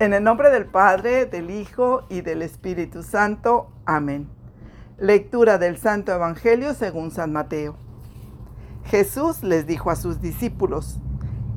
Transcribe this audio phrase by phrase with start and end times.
[0.00, 3.72] En el nombre del Padre, del Hijo y del Espíritu Santo.
[3.84, 4.28] Amén.
[4.96, 7.74] Lectura del Santo Evangelio según San Mateo.
[8.84, 11.00] Jesús les dijo a sus discípulos,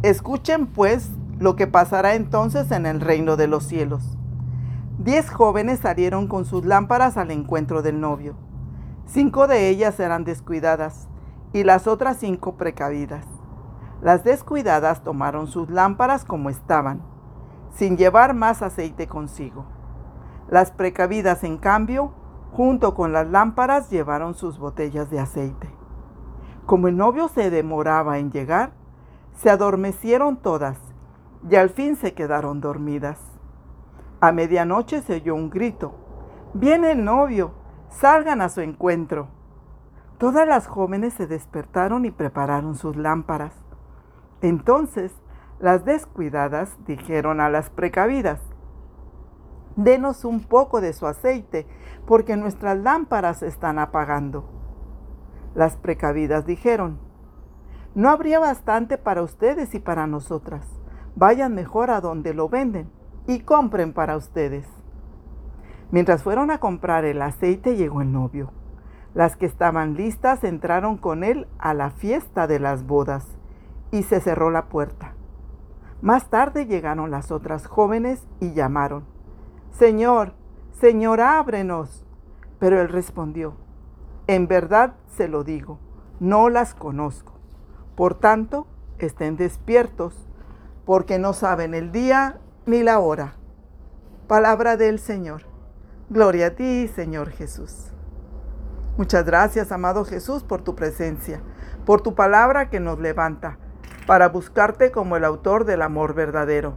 [0.02, 4.18] escuchen pues lo que pasará entonces en el reino de los cielos.
[4.98, 8.34] Diez jóvenes salieron con sus lámparas al encuentro del novio.
[9.06, 11.08] Cinco de ellas eran descuidadas
[11.54, 13.24] y las otras cinco precavidas.
[14.02, 17.11] Las descuidadas tomaron sus lámparas como estaban
[17.74, 19.66] sin llevar más aceite consigo.
[20.50, 22.14] Las precavidas, en cambio,
[22.52, 25.70] junto con las lámparas, llevaron sus botellas de aceite.
[26.66, 28.72] Como el novio se demoraba en llegar,
[29.36, 30.78] se adormecieron todas
[31.50, 33.20] y al fin se quedaron dormidas.
[34.20, 35.96] A medianoche se oyó un grito.
[36.54, 37.54] Viene el novio,
[37.90, 39.30] salgan a su encuentro.
[40.18, 43.56] Todas las jóvenes se despertaron y prepararon sus lámparas.
[44.42, 45.12] Entonces
[45.62, 48.42] las descuidadas dijeron a las precavidas,
[49.76, 51.68] denos un poco de su aceite,
[52.08, 54.50] porque nuestras lámparas están apagando.
[55.54, 57.00] Las precavidas dijeron,
[57.94, 60.66] no habría bastante para ustedes y para nosotras.
[61.16, 62.90] Vayan mejor a donde lo venden
[63.28, 64.66] y compren para ustedes.
[65.92, 68.52] Mientras fueron a comprar el aceite llegó el novio.
[69.14, 73.28] Las que estaban listas entraron con él a la fiesta de las bodas
[73.92, 75.14] y se cerró la puerta.
[76.02, 79.06] Más tarde llegaron las otras jóvenes y llamaron,
[79.72, 80.34] Señor,
[80.72, 82.04] Señor, ábrenos.
[82.60, 83.56] Pero él respondió,
[84.28, 85.80] En verdad se lo digo,
[86.20, 87.34] no las conozco.
[87.96, 88.66] Por tanto,
[88.98, 90.28] estén despiertos,
[90.86, 93.36] porque no saben el día ni la hora.
[94.28, 95.44] Palabra del Señor.
[96.10, 97.92] Gloria a ti, Señor Jesús.
[98.98, 101.42] Muchas gracias, amado Jesús, por tu presencia,
[101.86, 103.58] por tu palabra que nos levanta
[104.12, 106.74] para buscarte como el autor del amor verdadero.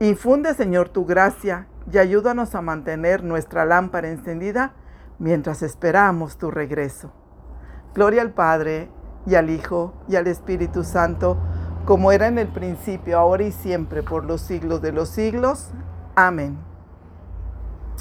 [0.00, 4.74] Infunde, Señor, tu gracia y ayúdanos a mantener nuestra lámpara encendida
[5.18, 7.10] mientras esperamos tu regreso.
[7.94, 8.90] Gloria al Padre,
[9.24, 11.38] y al Hijo, y al Espíritu Santo,
[11.86, 15.70] como era en el principio, ahora y siempre, por los siglos de los siglos.
[16.16, 16.58] Amén.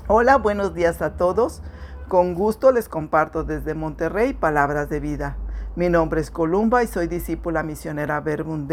[0.08, 1.64] Hola, buenos días a todos.
[2.10, 5.38] Con gusto les comparto desde Monterrey palabras de vida.
[5.76, 8.66] Mi nombre es Columba y soy discípula misionera Verbum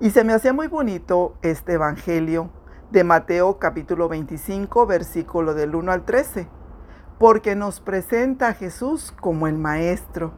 [0.00, 2.48] Y se me hacía muy bonito este Evangelio
[2.90, 6.48] de Mateo capítulo 25, versículo del 1 al 13,
[7.18, 10.32] porque nos presenta a Jesús como el Maestro,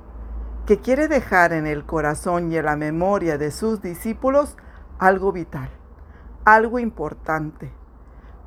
[0.67, 4.57] que quiere dejar en el corazón y en la memoria de sus discípulos
[4.99, 5.71] algo vital,
[6.45, 7.73] algo importante,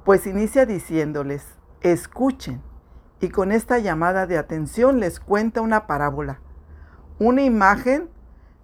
[0.03, 1.47] pues inicia diciéndoles,
[1.79, 2.61] escuchen
[3.25, 6.41] y con esta llamada de atención les cuenta una parábola,
[7.17, 8.07] una imagen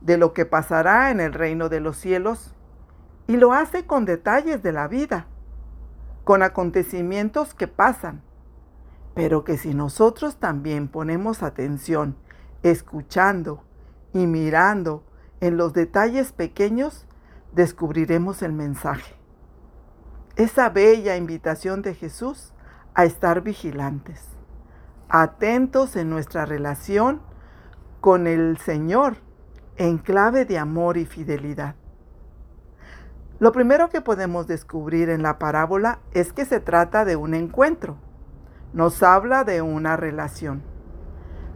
[0.01, 2.53] de lo que pasará en el reino de los cielos
[3.25, 5.25] y lo hace con detalles de la vida,
[6.23, 8.21] con acontecimientos que pasan,
[9.15, 12.15] pero que si nosotros también ponemos atención,
[12.61, 13.63] escuchando
[14.13, 15.03] y mirando
[15.39, 17.07] en los detalles pequeños,
[17.51, 19.15] descubriremos el mensaje.
[20.35, 22.53] Esa bella invitación de Jesús
[22.93, 24.39] a estar vigilantes
[25.13, 27.21] atentos en nuestra relación
[27.99, 29.17] con el Señor
[29.75, 31.75] en clave de amor y fidelidad.
[33.37, 37.97] Lo primero que podemos descubrir en la parábola es que se trata de un encuentro.
[38.71, 40.63] Nos habla de una relación,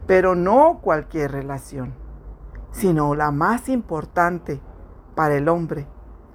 [0.06, 1.94] pero no cualquier relación,
[2.72, 4.60] sino la más importante
[5.14, 5.86] para el hombre,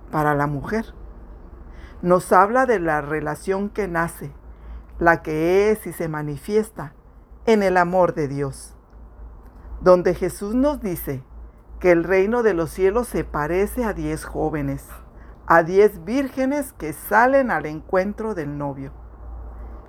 [0.10, 0.96] para la mujer.
[2.02, 4.32] Nos habla de la relación que nace,
[4.98, 6.96] la que es y se manifiesta
[7.46, 8.76] en el amor de Dios,
[9.82, 11.24] donde Jesús nos dice
[11.80, 14.88] que el reino de los cielos se parece a diez jóvenes,
[15.48, 18.92] a diez vírgenes que salen al encuentro del novio.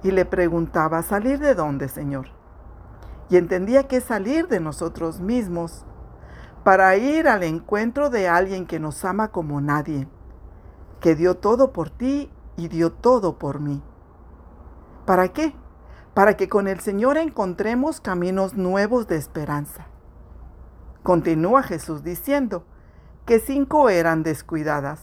[0.02, 2.28] Y le preguntaba, ¿salir de dónde, Señor?
[3.28, 5.84] Y entendía que salir de nosotros mismos
[6.64, 10.08] para ir al encuentro de alguien que nos ama como nadie,
[11.00, 13.82] que dio todo por ti y dio todo por mí.
[15.04, 15.54] ¿Para qué?
[16.14, 19.86] Para que con el Señor encontremos caminos nuevos de esperanza.
[21.02, 22.64] Continúa Jesús diciendo
[23.26, 25.00] que cinco eran descuidadas,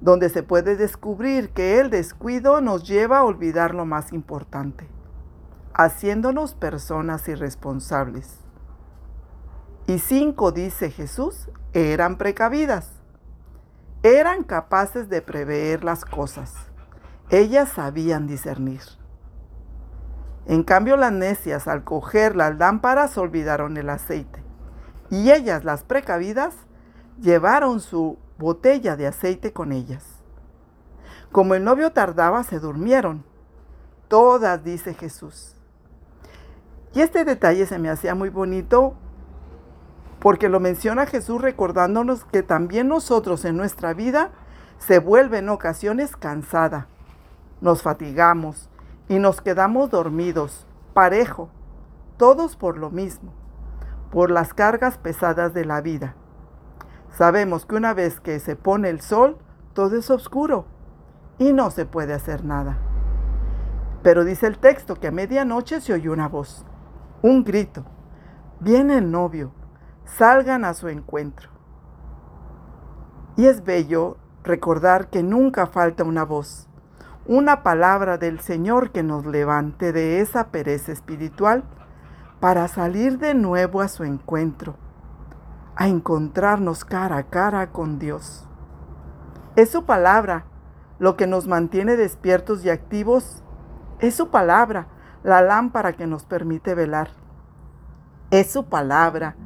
[0.00, 4.88] donde se puede descubrir que el descuido nos lleva a olvidar lo más importante,
[5.74, 8.40] haciéndonos personas irresponsables.
[9.86, 12.92] Y cinco, dice Jesús, eran precavidas.
[14.02, 16.54] Eran capaces de prever las cosas.
[17.28, 18.80] Ellas sabían discernir.
[20.46, 24.42] En cambio las necias al coger las lámparas olvidaron el aceite.
[25.10, 26.54] Y ellas, las precavidas,
[27.20, 30.04] llevaron su botella de aceite con ellas.
[31.32, 33.24] Como el novio tardaba, se durmieron.
[34.08, 35.54] Todas, dice Jesús.
[36.92, 38.94] Y este detalle se me hacía muy bonito
[40.18, 44.30] porque lo menciona Jesús recordándonos que también nosotros en nuestra vida
[44.78, 46.88] se vuelve en ocasiones cansada.
[47.60, 48.68] Nos fatigamos
[49.10, 51.50] y nos quedamos dormidos, parejo,
[52.16, 53.32] todos por lo mismo,
[54.12, 56.14] por las cargas pesadas de la vida.
[57.10, 59.36] Sabemos que una vez que se pone el sol,
[59.72, 60.64] todo es oscuro
[61.38, 62.78] y no se puede hacer nada.
[64.04, 66.64] Pero dice el texto que a medianoche se oyó una voz,
[67.20, 67.84] un grito.
[68.60, 69.50] Viene el novio,
[70.04, 71.50] salgan a su encuentro.
[73.36, 76.69] Y es bello recordar que nunca falta una voz,
[77.26, 81.64] una palabra del Señor que nos levante de esa pereza espiritual
[82.40, 84.76] para salir de nuevo a su encuentro,
[85.76, 88.46] a encontrarnos cara a cara con Dios.
[89.56, 90.46] Es su palabra
[90.98, 93.42] lo que nos mantiene despiertos y activos.
[93.98, 94.86] Es su palabra
[95.22, 97.10] la lámpara que nos permite velar.
[98.30, 99.36] Es su palabra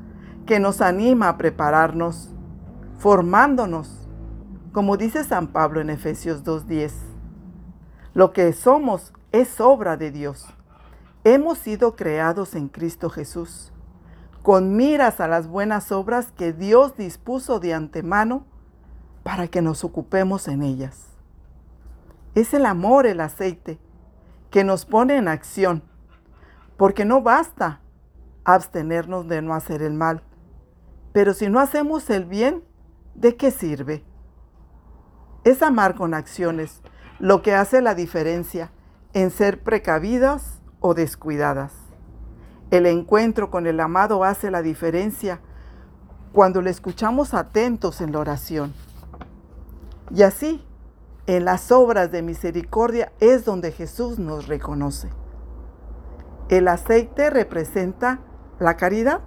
[0.47, 2.35] que nos anima a prepararnos,
[2.99, 4.09] formándonos,
[4.73, 7.14] como dice San Pablo en Efesios 2.10.
[8.15, 10.47] Lo que somos es obra de Dios.
[11.25, 13.73] Hemos sido creados en Cristo Jesús,
[14.41, 18.47] con miras a las buenas obras que Dios dispuso de antemano
[19.25, 21.09] para que nos ocupemos en ellas.
[22.37, 23.81] Es el amor el aceite
[24.53, 25.83] que nos pone en acción,
[26.77, 27.81] porque no basta
[28.45, 30.23] abstenernos de no hacer el mal,
[31.13, 32.63] pero si no hacemos el bien,
[33.17, 34.05] ¿de qué sirve?
[35.43, 36.81] Es amar con acciones
[37.19, 38.71] lo que hace la diferencia
[39.13, 41.73] en ser precavidas o descuidadas.
[42.71, 45.41] El encuentro con el amado hace la diferencia
[46.33, 48.75] cuando le escuchamos atentos en la oración.
[50.11, 50.67] Y así,
[51.27, 55.11] en las obras de misericordia es donde Jesús nos reconoce.
[56.49, 58.21] El aceite representa
[58.59, 59.21] la caridad,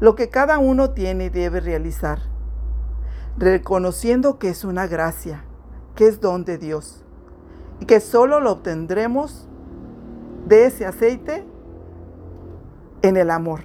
[0.00, 2.20] lo que cada uno tiene y debe realizar,
[3.36, 5.44] reconociendo que es una gracia,
[5.94, 7.04] que es don de Dios
[7.80, 9.48] y que solo lo obtendremos
[10.46, 11.44] de ese aceite
[13.02, 13.60] en el amor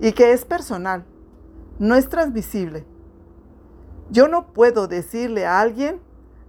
[0.00, 1.04] y que es personal,
[1.78, 2.84] no es transmisible.
[4.10, 6.00] Yo no puedo decirle a alguien,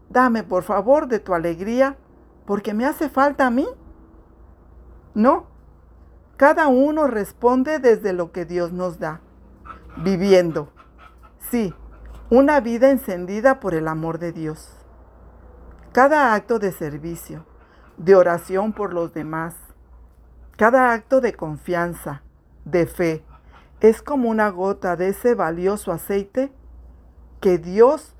[0.09, 1.97] dame por favor de tu alegría
[2.45, 3.67] porque me hace falta a mí.
[5.13, 5.45] No,
[6.37, 9.21] cada uno responde desde lo que Dios nos da,
[10.03, 10.69] viviendo,
[11.51, 11.73] sí,
[12.31, 14.73] una vida encendida por el amor de Dios.
[15.91, 17.45] Cada acto de servicio,
[17.97, 19.53] de oración por los demás.
[20.55, 22.23] Cada acto de confianza,
[22.63, 23.25] de fe,
[23.81, 26.53] es como una gota de ese valioso aceite
[27.41, 28.15] que Dios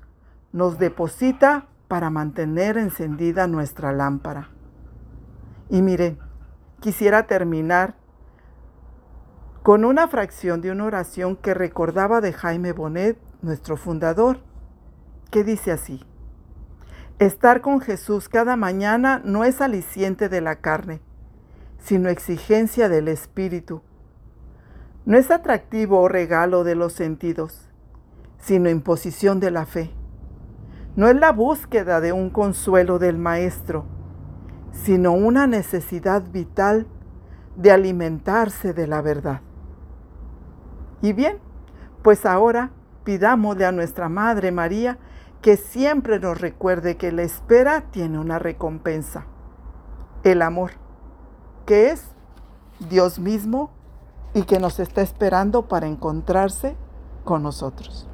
[0.52, 4.50] nos deposita para mantener encendida nuestra lámpara.
[5.70, 6.18] Y miren,
[6.80, 7.94] quisiera terminar
[9.62, 14.38] con una fracción de una oración que recordaba de Jaime Bonet, nuestro fundador,
[15.30, 16.04] que dice así.
[17.18, 21.00] Estar con Jesús cada mañana no es aliciente de la carne,
[21.78, 23.82] sino exigencia del espíritu.
[25.04, 27.68] No es atractivo o regalo de los sentidos,
[28.38, 29.90] sino imposición de la fe.
[30.94, 33.84] No es la búsqueda de un consuelo del Maestro,
[34.72, 36.86] sino una necesidad vital
[37.56, 39.40] de alimentarse de la verdad.
[41.02, 41.38] Y bien,
[42.02, 42.70] pues ahora
[43.04, 44.98] pidámosle a nuestra Madre María
[45.40, 49.26] que siempre nos recuerde que la espera tiene una recompensa,
[50.22, 50.72] el amor,
[51.66, 52.04] que es
[52.88, 53.70] Dios mismo
[54.34, 56.76] y que nos está esperando para encontrarse
[57.24, 58.08] con nosotros.